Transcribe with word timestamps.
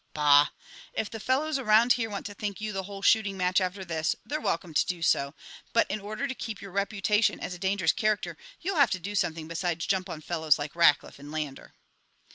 Bah! 0.15 0.47
If 0.93 1.11
the 1.11 1.19
fellows 1.19 1.59
around 1.59 1.93
here 1.93 2.09
want 2.09 2.25
to 2.25 2.33
think 2.33 2.59
you 2.59 2.73
the 2.73 2.81
whole 2.89 3.03
shooting 3.03 3.37
match 3.37 3.61
after 3.61 3.85
this, 3.85 4.15
they're 4.25 4.41
welcome 4.41 4.73
to 4.73 4.85
do 4.87 5.03
so. 5.03 5.35
But 5.73 5.85
in 5.91 5.99
order 5.99 6.27
to 6.27 6.33
keep 6.33 6.59
your 6.59 6.71
reputation 6.71 7.39
as 7.39 7.53
a 7.53 7.59
dangerous 7.59 7.93
character 7.93 8.35
you'll 8.61 8.77
have 8.77 8.89
to 8.89 8.99
do 8.99 9.13
something 9.13 9.47
besides 9.47 9.85
jump 9.85 10.09
on 10.09 10.21
fellows 10.21 10.57
like 10.57 10.73
Rackliff 10.73 11.19
and 11.19 11.31
Lander." 11.31 11.73